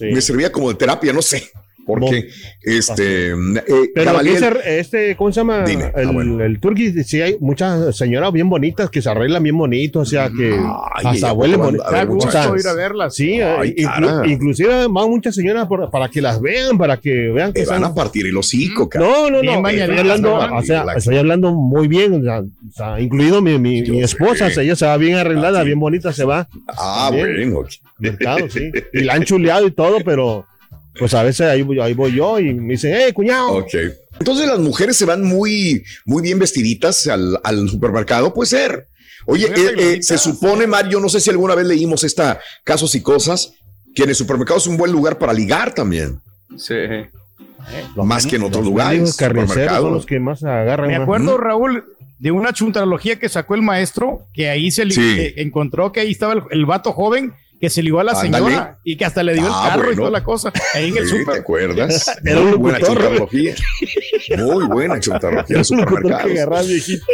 [0.00, 1.50] me servía como de terapia, no sé.
[1.86, 2.28] Porque
[2.62, 5.64] este, eh, Pero este, ¿cómo se llama?
[5.64, 10.08] el, ah, el turqui, sí hay muchas señoras bien bonitas que se arreglan bien bonitos,
[10.08, 10.58] o sea que
[11.04, 12.08] hasta huelen bonitas.
[12.58, 13.14] ir a verlas.
[13.14, 13.74] Sí, eh,
[14.26, 18.26] inclusive van muchas señoras para que las vean, para que vean que van a partir
[18.26, 19.68] el hocico, No, no, no.
[19.68, 24.48] Estoy hablando, o sea, estoy hablando muy bien, o sea, incluido mi, mi, mi esposa,
[24.48, 26.48] ella se va bien arreglada, ah, bien bonita se va.
[26.68, 27.64] Ah, bueno.
[27.98, 28.70] Mercado, sí.
[28.92, 30.46] Y la han chuleado y todo, pero
[30.98, 33.48] pues a veces ahí, ahí voy yo y me dicen, ¡eh, cuñado!
[33.58, 33.74] Ok.
[34.18, 38.86] Entonces las mujeres se van muy, muy bien vestiditas al, al supermercado, puede ser.
[39.26, 43.00] Oye, eh, eh, se supone, Mario, no sé si alguna vez leímos esta Casos y
[43.00, 43.54] Cosas,
[43.94, 46.20] que en el supermercado es un buen lugar para ligar también.
[46.56, 46.74] Sí.
[47.96, 49.00] Más que en otros lugares.
[49.00, 50.88] Los carniceros son los que más agarran.
[50.88, 51.84] Me acuerdo, Raúl,
[52.18, 55.32] de una chuntarología que sacó el maestro, que ahí se Sí.
[55.36, 57.32] encontró que ahí estaba el, el vato joven
[57.64, 58.44] que se ligó a la Ándale.
[58.44, 60.52] señora y que hasta le dio Ah, el carro y toda la cosa.
[60.74, 62.10] Ahí en el Sí, ¿Te acuerdas?
[62.24, 62.96] Era un Muy buena locutor.
[63.02, 63.54] chuntarología.
[64.36, 66.30] Muy buena chuntarología de supermercados.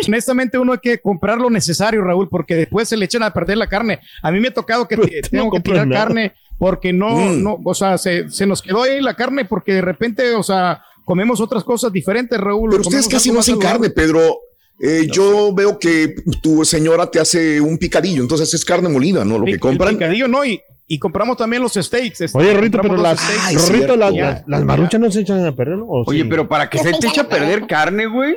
[0.08, 3.58] Honestamente, uno hay que comprar lo necesario, Raúl, porque después se le echan a perder
[3.58, 4.00] la carne.
[4.22, 6.04] A mí me ha tocado que te- tengo que tirar nada.
[6.06, 7.42] carne porque no, Mm.
[7.42, 10.82] no, o sea, se, se nos quedó ahí la carne porque de repente, o sea,
[11.04, 12.70] comemos otras cosas diferentes, Raúl.
[12.70, 13.88] Pero ustedes casi no hacen saludable.
[13.88, 14.38] carne, Pedro.
[14.82, 19.38] Eh, yo veo que tu señora te hace un picadillo, entonces es carne molida, ¿no?
[19.38, 19.90] Lo que compran.
[19.90, 22.22] El picadillo no, y, y compramos también los steaks.
[22.22, 23.20] este, Oye, Rorrito, pero las,
[23.52, 23.96] Rorrito, cierto.
[23.96, 24.24] las, Ya.
[24.24, 25.84] las, las maruchas no se echan a perder, ¿no?
[25.84, 26.28] ¿O Oye, sí?
[26.30, 28.36] pero para que se te eche a perder carne, güey.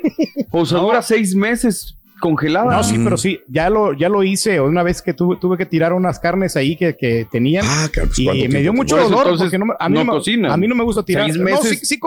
[0.52, 2.76] O sea, dura seis meses congelada.
[2.78, 4.60] No, sí, pero sí, ya lo, ya lo hice.
[4.62, 7.66] Una vez que tuve, tuve que tirar unas carnes ahí que, que tenían.
[7.68, 10.04] Ah, claro, pues, y ¿cuánto me dio mucho dolor entonces, porque no, a, mí no
[10.04, 11.26] no, me- a mí no me gusta tirar.
[11.26, 11.80] Seis No, meses.
[11.80, 12.00] sí, sí,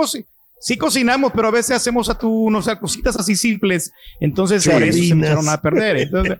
[0.60, 3.92] sí cocinamos, pero a veces hacemos atún, o sea, cositas así simples.
[4.20, 5.96] Entonces, por eso se echaron a perder.
[5.98, 6.38] Entonces,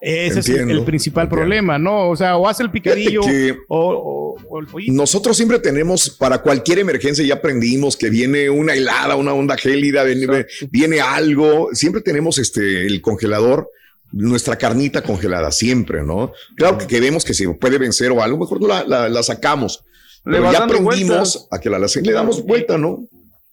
[0.00, 1.28] ese es el, principal entiendo.
[1.28, 2.10] problema, ¿no?
[2.10, 3.20] O sea, o hace el picadillo
[3.68, 4.92] o, o- o el pollito.
[4.92, 10.02] Nosotros siempre tenemos, para cualquier emergencia, ya aprendimos que viene una helada, una onda gélida,
[10.02, 11.68] viene, viene algo.
[11.72, 13.68] Siempre tenemos este, el congelador,
[14.10, 16.32] nuestra carnita congelada, siempre, ¿no?
[16.56, 19.22] Claro que, que vemos que si puede vencer o algo, mejor no la, la- la
[19.22, 19.84] sacamos.
[20.24, 21.48] Le Pero ya aprendimos vueltas.
[21.50, 23.06] a que la, la- le damos vuelta, ¿no?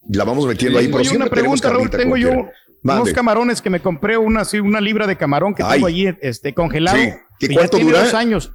[0.07, 0.88] La vamos metiendo ahí.
[0.88, 2.29] Pero Oye, una pregunta, Raúl, tengo yo.
[2.81, 3.01] Mande.
[3.03, 5.73] unos camarones que me compré, una, así, una libra de camarón que Ay.
[5.73, 6.97] tengo allí este, congelado.
[6.97, 7.09] Sí.
[7.38, 8.03] ¿Qué y ya cuánto tiene dura?
[8.05, 8.51] dos años.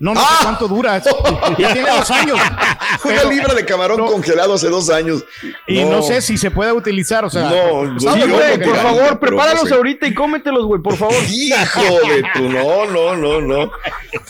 [0.00, 0.36] No, no ¡Ah!
[0.38, 1.02] sé cuánto dura.
[1.58, 2.38] Ya tiene dos años.
[3.04, 4.06] Una Pero- libra de camarón no.
[4.06, 5.24] congelado hace dos años.
[5.68, 6.02] Y no.
[6.02, 7.50] sé si se puede utilizar, o sea.
[7.50, 9.74] No, Sí, güey, por favor, pero prepáralos no sé.
[9.74, 11.14] ahorita y cómetelos, güey, por favor.
[11.30, 13.70] Hijo de tu, no, no, no, no.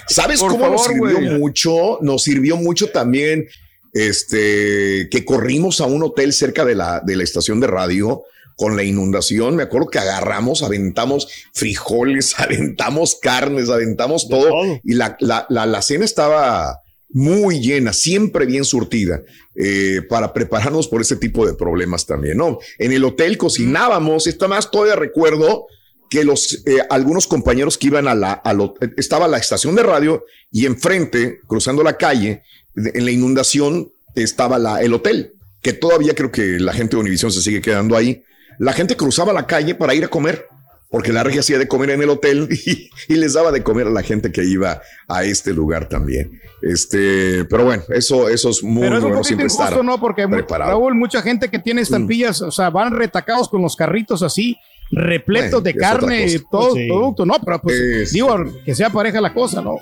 [0.09, 1.39] ¿Sabes Por cómo nos favor, sirvió güey.
[1.39, 1.99] mucho?
[2.03, 3.47] Nos sirvió mucho también
[3.93, 8.23] este que corrimos a un hotel cerca de la, de la estación de radio
[8.57, 9.55] con la inundación.
[9.57, 14.49] Me acuerdo que agarramos, aventamos frijoles, aventamos carnes, aventamos todo.
[14.49, 14.81] todo.
[14.85, 19.23] Y la, la, la, la cena estaba muy llena, siempre bien surtida,
[19.55, 22.59] eh, para prepararnos por ese tipo de problemas también, ¿no?
[22.79, 25.67] En el hotel cocinábamos, esto más todavía recuerdo
[26.11, 29.83] que los eh, algunos compañeros que iban a la, a lo- estaba la estación de
[29.85, 32.43] radio y enfrente, cruzando la calle,
[32.75, 37.33] en la inundación estaba la, el hotel, que todavía creo que la gente de Univision
[37.33, 38.23] se sigue quedando ahí.
[38.59, 40.47] La gente cruzaba la calle para ir a comer,
[40.91, 43.87] porque la regia hacía de comer en el hotel y, y les daba de comer
[43.87, 46.41] a la gente que iba a este lugar también.
[46.63, 50.01] Este, pero bueno, eso, eso es muy Pero es un bueno poquito injusto, ¿no?
[50.01, 50.71] Porque, preparado.
[50.71, 50.75] Mm.
[50.75, 54.57] Raúl, mucha gente que tiene estampillas, o sea, van retacados con los carritos así,
[54.91, 56.45] repletos Bueno, de carne, cosa.
[56.51, 56.89] todo Sí.
[56.89, 57.35] producto, ¿no?
[57.45, 59.77] Pero pues, Es- digo, que sea pareja la cosa, ¿no?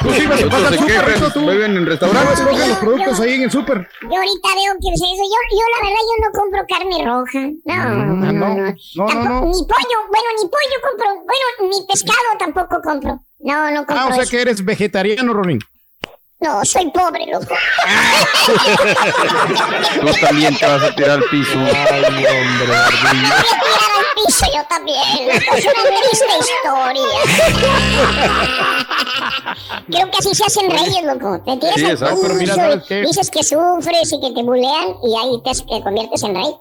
[0.00, 0.40] Tú sí vas,
[1.32, 1.50] tú.
[1.50, 2.38] en restaurantes.
[2.40, 3.88] escogen los productos ahí en el súper.
[4.02, 5.24] Yo ahorita veo que es eso.
[5.24, 7.52] Yo, yo la verdad, yo no compro carne roja.
[7.64, 8.32] No, no, no.
[8.32, 8.56] no.
[8.56, 8.56] No,
[8.94, 9.40] no, Tampoco- no.
[9.40, 11.08] Ni pollo, bueno, ni pollo compro.
[11.24, 13.20] Bueno, ni pescado tampoco compro.
[13.40, 14.30] No, no compro Ah, o sea eso.
[14.30, 15.58] que eres vegetariano, Ronin.
[16.40, 17.46] No, soy pobre, loco.
[20.00, 21.58] Tú también te vas a tirar al piso.
[21.58, 23.16] Ay, hombre, Voy a tirar
[23.98, 25.02] al piso yo también.
[25.26, 25.56] loco.
[25.56, 27.02] Es una triste historia.
[29.90, 31.40] Creo que así se hacen reyes, loco.
[31.44, 32.54] Te tiras Sí, al exacto, piso
[33.00, 36.54] dices que sufres y que te bulean y ahí te, te conviertes en rey.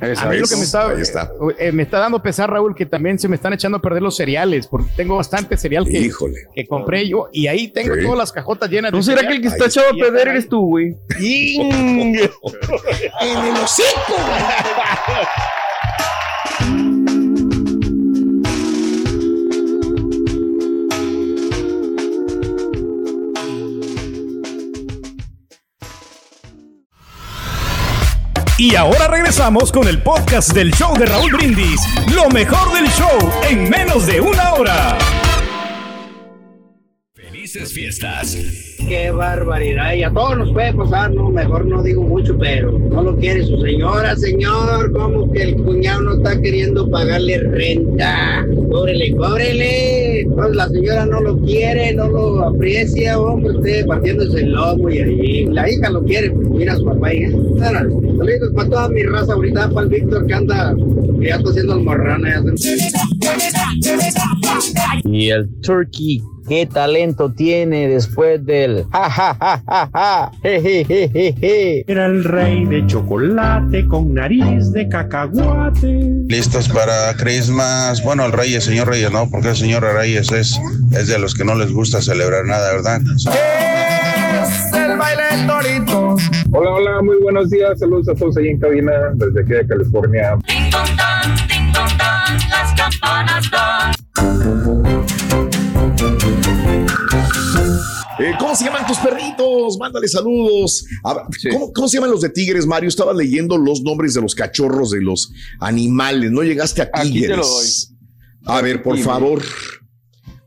[0.00, 1.30] A mí lo que me está, Ahí está.
[1.58, 4.16] eh, me está dando pesar, Raúl, que también se me están echando a perder los
[4.16, 6.36] cereales, porque tengo bastante cereal que, Híjole.
[6.54, 8.02] que compré yo y ahí tengo Sí.
[8.02, 10.28] todas las cajotas llenas ¿No de será que el que está Ahí echado a perder
[10.28, 10.96] eres tú, güey?
[11.18, 14.14] ¡En el hocico!
[28.60, 31.80] Y ahora regresamos con el podcast del show de Raúl Brindis.
[32.12, 33.16] Lo mejor del show
[33.48, 34.98] en menos de una hora.
[37.14, 38.36] Felices fiestas.
[38.88, 39.92] Qué barbaridad.
[39.94, 41.30] Y a todos nos puede pasar, ¿no?
[41.30, 44.92] Mejor no digo mucho, pero no lo quiere su señora, señor.
[44.92, 48.44] Como que el cuñado no está queriendo pagarle renta.
[48.72, 50.07] Cóbrele, cóbrele.
[50.26, 53.56] Pues la señora no lo quiere, no lo aprecia, hombre.
[53.56, 55.44] Usted partiéndose el lomo y ahí.
[55.46, 57.26] La hija lo quiere, pues mira a su papá y
[57.58, 60.74] Saludos para toda mi raza ahorita, para el Víctor que anda,
[61.20, 62.26] que ya está haciendo el morrano.
[65.04, 70.84] Y el Turkey, qué talento tiene después del ja ja ja ja ja je, je,
[70.84, 71.84] je, je, je.
[71.86, 76.00] Era el rey de chocolate con nariz de cacahuate.
[76.28, 78.02] Listos para Christmas.
[78.02, 80.60] Bueno, el Reyes, señor Reyes, no, porque el señor Reyes es,
[80.92, 83.00] es de los que no les gusta celebrar nada, ¿verdad?
[83.16, 83.30] Ese
[84.84, 86.16] el baile del torito.
[86.52, 87.78] Hola, hola, muy buenos días.
[87.78, 90.36] Saludos a todos ahí en cabina desde aquí de California.
[90.46, 90.70] Ding
[92.90, 93.92] campanas dan.
[98.20, 99.78] Eh, ¿Cómo se llaman tus perritos?
[99.78, 100.84] Mándale saludos.
[101.52, 102.88] ¿cómo, cómo se llaman los de tigres, Mario?
[102.88, 106.30] Estaba leyendo los nombres de los cachorros de los animales.
[106.32, 107.94] No llegaste a Aquí te lo tigres.
[108.46, 109.42] A ver, por favor.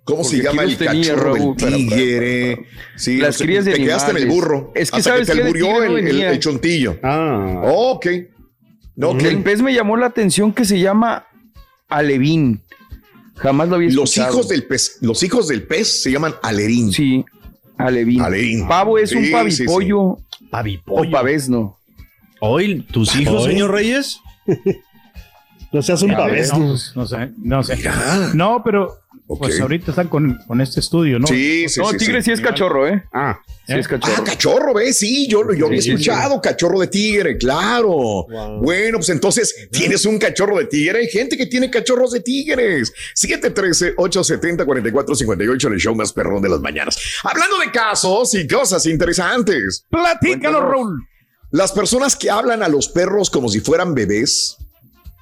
[0.03, 2.65] ¿Cómo se llama el tenía, cachorro Raúl, del tigre?
[2.97, 4.71] Sí, Las no sé, crías de te quedaste en el burro.
[4.75, 6.31] Es que hasta ¿sabes que te no el, el- venía.
[6.31, 6.97] el chontillo.
[7.03, 7.61] Ah.
[7.63, 8.07] ok.
[8.95, 9.21] No, ok.
[9.21, 11.27] El pez me llamó la atención que se llama
[11.91, 12.61] alevín.
[13.35, 14.33] Jamás lo había Los escuchado.
[14.33, 16.91] hijos del pez, los hijos del pez se llaman alerín.
[16.91, 17.23] Sí,
[17.77, 18.21] alevín.
[18.21, 18.67] Alevín.
[18.67, 21.11] Pavo es un Sí, pavipollo o Pavipollo.
[21.11, 21.77] pavesno.
[22.39, 23.51] Hoy, tus hijos, Hoy.
[23.53, 24.19] señor Reyes.
[25.73, 26.51] No seas un pavés.
[26.51, 26.59] No,
[26.95, 27.77] no sé, no sé.
[28.33, 28.93] No, pero
[29.37, 31.27] pues ahorita están con, con este estudio, ¿no?
[31.27, 32.25] Sí, sí, No, sí, tigre sí.
[32.25, 33.03] sí es cachorro, ¿eh?
[33.13, 34.23] Ah, Sí es Ah, cachorro.
[34.23, 34.97] cachorro, ¿ves?
[34.97, 38.25] Sí, yo, yo lo he Sí, sí, escuchado, cachorro de tigre, claro.
[38.61, 40.99] Bueno, pues entonces tienes un cachorro de tigre.
[40.99, 42.91] Hay gente que tiene cachorros de tigres.
[43.15, 46.97] 713-870-4458 en el show más perrón de las mañanas.
[47.23, 49.85] Hablando de casos y cosas interesantes.
[49.89, 51.05] Platícanos, Raúl.
[51.51, 54.55] Las personas que hablan a los perros como si fueran bebés,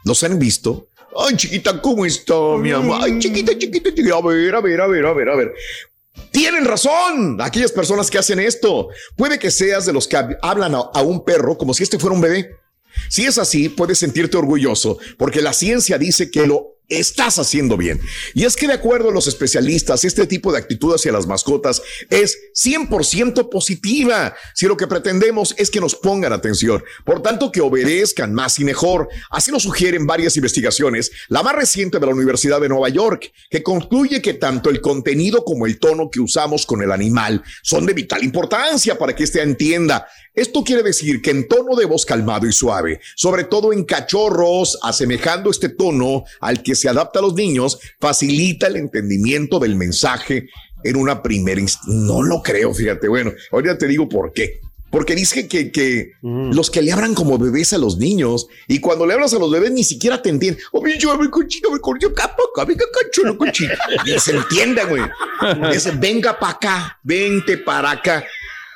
[0.06, 0.88] ¿los han visto?
[1.28, 3.00] Ay, chiquita, ¿cómo está, mi amor?
[3.04, 4.16] Ay, chiquita, chiquita, chiquita.
[4.16, 5.54] A ver, a ver, a ver, a ver, a ver.
[6.32, 8.90] Tienen razón aquellas personas que hacen esto.
[9.16, 12.16] Puede que seas de los que hab- hablan a un perro como si este fuera
[12.16, 12.52] un bebé.
[13.10, 18.02] Si es así, puedes sentirte orgulloso porque la ciencia dice que lo estás haciendo bien.
[18.34, 21.82] Y es que de acuerdo a los especialistas, este tipo de actitud hacia las mascotas
[22.10, 24.36] es 100% positiva.
[24.56, 28.64] Si lo que pretendemos es que nos pongan atención, por tanto que obedezcan más y
[28.64, 29.08] mejor.
[29.30, 33.64] Así lo sugieren varias investigaciones, la más reciente de la Universidad de Nueva York, que
[33.64, 37.94] concluye que tanto el contenido como el tono que usamos con el animal son de
[37.94, 40.08] vital importancia para que éste entienda.
[40.40, 44.80] Esto quiere decir que en tono de voz calmado y suave, sobre todo en cachorros,
[44.82, 50.48] asemejando este tono al que se adapta a los niños, facilita el entendimiento del mensaje
[50.86, 51.94] en una primera instancia.
[51.94, 53.10] No lo creo, fíjate.
[53.10, 54.62] Bueno, ahorita te digo por qué.
[54.92, 59.06] Porque dice que, que los que le hablan como bebés a los niños y cuando
[59.06, 60.64] le hablas a los bebés ni siquiera te entienden.
[60.82, 63.74] Mi yo, mi cochino, mi cochino, capa, capa, cachulo, cochino.
[64.06, 65.04] Y se entiende, güey.
[65.74, 68.24] Dice, venga para acá, vente para acá.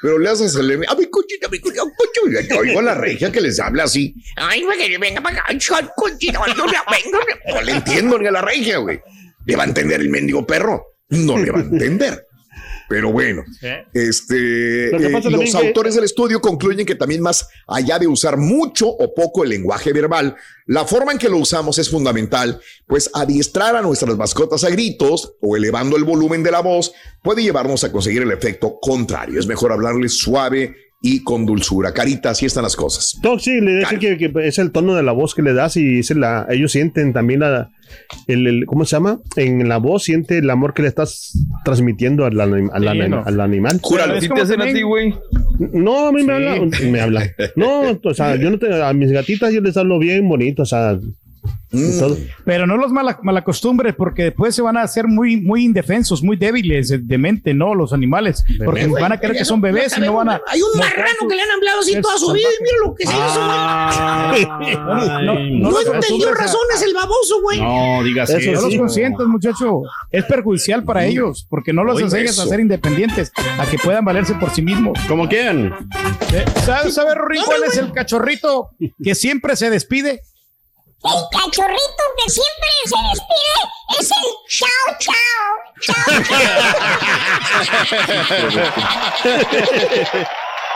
[0.04, 0.84] Pero le haces el...
[0.86, 2.42] A mi cochino, mi cochino, cochino.
[2.42, 4.14] Yo oigo a la regia que les habla así.
[4.36, 7.20] Ay, güey, venga para acá, cochino, yo le vengo.
[7.48, 9.00] No le entiendo ni a la regia, güey.
[9.46, 10.88] Le va a entender el mendigo perro.
[11.08, 12.28] No le va a entender.
[12.90, 13.44] Pero bueno,
[13.94, 18.88] este, eh, los que- autores del estudio concluyen que también más allá de usar mucho
[18.90, 23.76] o poco el lenguaje verbal, la forma en que lo usamos es fundamental, pues adiestrar
[23.76, 27.92] a nuestras mascotas a gritos o elevando el volumen de la voz puede llevarnos a
[27.92, 29.40] conseguir el efecto contrario.
[29.40, 31.94] Es mejor hablarles suave y con dulzura.
[31.94, 33.20] Carita, así están las cosas.
[33.22, 35.76] No, sí, le dice que, que es el tono de la voz que le das
[35.76, 37.70] y es la, ellos sienten también la,
[38.28, 39.20] el, el- ¿cómo se llama?
[39.36, 43.22] En la voz siente el amor que le estás transmitiendo al, anim- al, Sí, no.
[43.26, 43.80] al animal.
[43.82, 44.22] Júralo.
[44.22, 45.14] ¿Sí te hacen a ti, güey?
[45.74, 46.56] No, a mí me habla,
[46.90, 47.30] me habla.
[47.58, 50.66] No, o sea, yo no te, a mis gatitas yo les hablo bien bonito, o
[50.66, 50.98] sea,
[51.72, 52.00] Mm.
[52.00, 52.18] todo.
[52.46, 56.38] Pero no los mala- malacostumbres, porque después se van a hacer muy, muy indefensos, muy
[56.38, 57.74] débiles de, de mente, ¿no?
[57.74, 58.44] Los animales.
[58.64, 60.42] Porque van a creer que son no- bebés y no van a.
[60.48, 62.94] Hay un marrano su- que le han hablado así toda su vida y mira lo
[62.96, 64.46] que se hizo, güey.
[64.76, 67.60] No, no, no, entendió a- razones el baboso, güey.
[67.60, 68.52] No, digas Eso.
[68.52, 68.78] No los sí.
[68.78, 69.82] consientas, muchacho.
[70.12, 74.34] Es perjudicial para ellos, porque no los enseñas a ser independientes, a que puedan valerse
[74.36, 74.98] por sí mismos.
[75.08, 75.74] Como quieran.
[76.34, 78.70] Eh, ¿Sabes, sabe, Rorín, cuál es el cachorrito
[79.04, 80.22] que siempre se despide?
[81.06, 83.62] El cachorrito que siempre se despide
[84.00, 85.54] es el chao, chao.
[85.82, 86.08] Chao,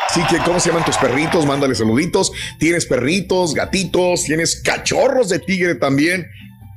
[0.10, 1.46] Así que, ¿cómo se llaman tus perritos?
[1.46, 2.32] Mándale saluditos.
[2.60, 6.28] Tienes perritos, gatitos, tienes cachorros de tigre también.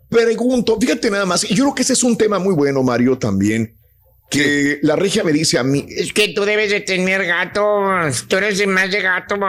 [0.10, 1.44] Pregunto, fíjate nada más.
[1.44, 3.76] y Yo creo que ese es un tema muy bueno, Mario, también.
[4.32, 8.26] Que la regia me dice a mí, Es que tú debes de tener gatos.
[8.28, 9.40] Tú eres el más de gatos.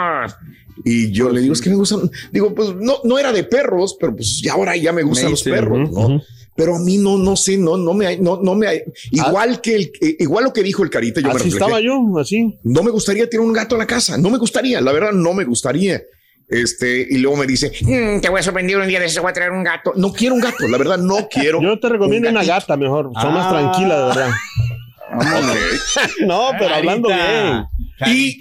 [0.85, 2.11] Y yo le digo, es que me gustan.
[2.33, 5.43] Digo, pues no, no era de perros, pero pues ya ahora ya me gustan los
[5.43, 6.23] perros, ¿no?
[6.57, 9.93] Pero a mí no, no sé, no, no me, no, no me, igual que el,
[10.01, 11.57] eh, igual lo que dijo el Carita, yo me Así reflejé.
[11.65, 12.59] estaba yo, así.
[12.65, 15.33] No me gustaría tener un gato en la casa, no me gustaría, la verdad, no
[15.33, 16.03] me gustaría.
[16.49, 19.31] Este, y luego me dice, "Mm, te voy a sorprender un día de eso, voy
[19.31, 19.93] a traer un gato.
[19.97, 21.63] No quiero un gato, la verdad, no quiero.
[21.63, 23.11] Yo te recomiendo un una gata mejor.
[23.21, 23.51] Son más Ah.
[23.51, 24.31] tranquilas, de verdad.
[26.27, 27.65] No, pero hablando bien.
[28.07, 28.39] Y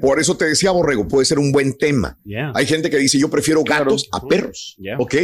[0.00, 2.18] por eso te decía, Borrego, puede ser un buen tema.
[2.24, 2.52] Yeah.
[2.54, 4.96] Hay gente que dice, yo prefiero gatos a perros, Yeah.
[4.98, 5.14] ¿ok?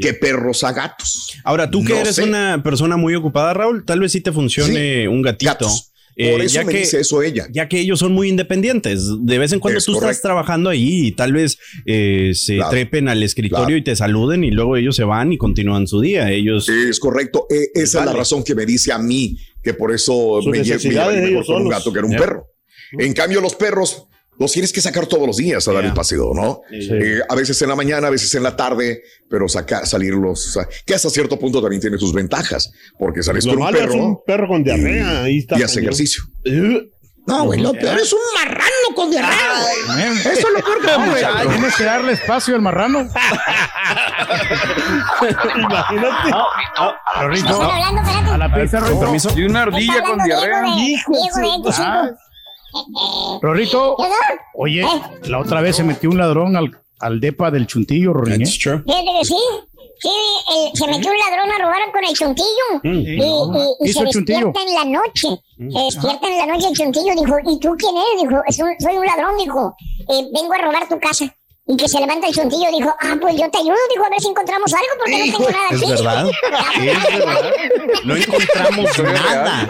[0.00, 1.32] Que perros a gatos.
[1.44, 2.24] Ahora, tú que eres sé.
[2.24, 5.50] una persona muy ocupada, Raúl, tal vez sí te funcione un gatito.
[5.52, 5.90] Gatos.
[6.16, 7.48] Eh, Por eso ya me que, dice eso ella.
[7.50, 9.04] Ya que ellos son muy independientes.
[9.22, 12.70] De vez en cuando Es tú estás trabajando ahí y tal vez eh, se Claro.
[12.70, 13.76] trepen al escritorio Claro.
[13.78, 16.30] y te saluden y luego ellos se van y continúan su día.
[16.30, 16.68] Ellos.
[16.68, 17.48] Es correcto.
[17.50, 20.58] Eh, esa es la razón que me dice a mí que por eso Sus me
[20.62, 22.20] lle- me lleva mejor con un gato que era un Yeah.
[22.20, 22.46] perro.
[22.98, 24.06] En cambio, los perros
[24.38, 26.62] los tienes que sacar todos los días a dar el paseo, ¿no?
[26.70, 30.94] Eh, a veces en la mañana, a veces en la tarde, pero sacar, salirlos, que
[30.94, 34.04] hasta cierto punto también tiene sus ventajas, porque sales Lo con un malo es perro
[34.04, 35.22] un perro con diarrea.
[35.22, 35.58] Ahí está.
[35.58, 36.24] y hace ejercicio.
[37.26, 40.08] No, güey, lo peor es un marrano con diarrea, güey.
[40.18, 41.48] Eso es lo peor que No, güey.
[41.48, 43.08] Tienes que darle espacio al marrano.
[45.56, 46.30] Imagínate.
[47.14, 49.30] A la pizza, permiso.
[49.36, 50.64] Y una ardilla con diarrea.
[50.74, 52.16] Diego de X5.
[53.40, 53.96] Rorrito,
[54.54, 54.86] oye, ¿Eh?
[55.28, 56.70] la otra vez se metió un ladrón al,
[57.00, 58.42] al depa del chuntillo, Rorín.
[58.42, 58.46] ¿eh?
[58.46, 59.36] Fíjate que sí.
[60.00, 62.66] Sí, el- se metió un ladrón a robar con el chuntillo.
[62.82, 62.98] Mm.
[62.98, 64.46] Y, y- y Hizo se chuntillo.
[64.52, 65.28] despierta en la noche.
[65.56, 67.12] Se despierta en la noche el chuntillo.
[67.14, 68.22] Dijo, ¿y tú quién eres?
[68.28, 69.36] Dijo, "Es un- soy un ladrón.
[69.38, 69.74] Dijo,
[70.10, 71.24] "Eh, vengo a robar tu casa.
[71.66, 72.68] Y que se levanta el chuntillo.
[72.76, 73.76] Dijo, ah, pues yo te ayudo.
[73.94, 75.90] Dijo, a ver si encontramos algo porque no tengo nada Es aquí.
[75.90, 76.26] verdad.
[76.76, 77.52] Es verdad.
[78.04, 79.62] No encontramos nada.
[79.62, 79.68] No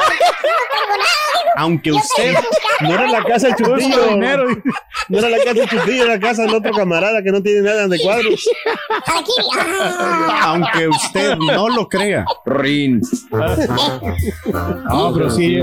[0.75, 1.15] tengo nada.
[1.35, 2.35] Dijo, Aunque usted.
[2.81, 3.29] No era la algo".
[3.29, 4.07] casa del chuntillo.
[4.09, 4.45] dinero.
[5.09, 7.61] No era la casa del chuntillo, era la casa del otro camarada que no tiene
[7.63, 8.49] nada de cuadros.
[9.57, 10.41] Ah.
[10.47, 12.25] Aunque usted no lo crea.
[12.47, 13.01] Rin.
[14.87, 15.61] No, pero sí,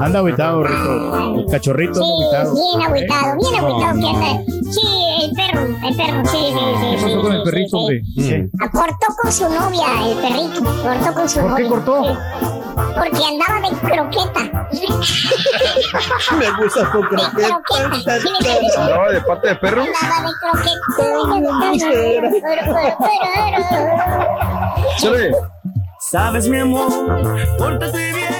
[0.00, 0.64] anda aguitado.
[0.64, 2.02] El cachorrito Sí,
[2.36, 2.54] anda aguitado.
[2.54, 4.42] bien agüitado, bien agüitado que anda.
[4.70, 4.86] Sí,
[5.22, 6.96] el perro, el perro, sí, sí, sí.
[6.96, 8.02] ¿Qué pasó con el perrito, sí, hombre?
[8.16, 8.50] sí.
[8.60, 10.64] Ah, Cortó con su novia, el perrito.
[10.82, 11.68] Cortó con su ¿Por qué novia.
[11.68, 12.18] cortó?
[12.94, 14.68] Porque andaba de croqueta.
[16.38, 17.60] Me gusta tu croqueta.
[18.76, 19.84] ¿Andaba de pata de perro?
[25.98, 26.90] Sabes, mi amor,
[27.58, 28.39] pórtate bien.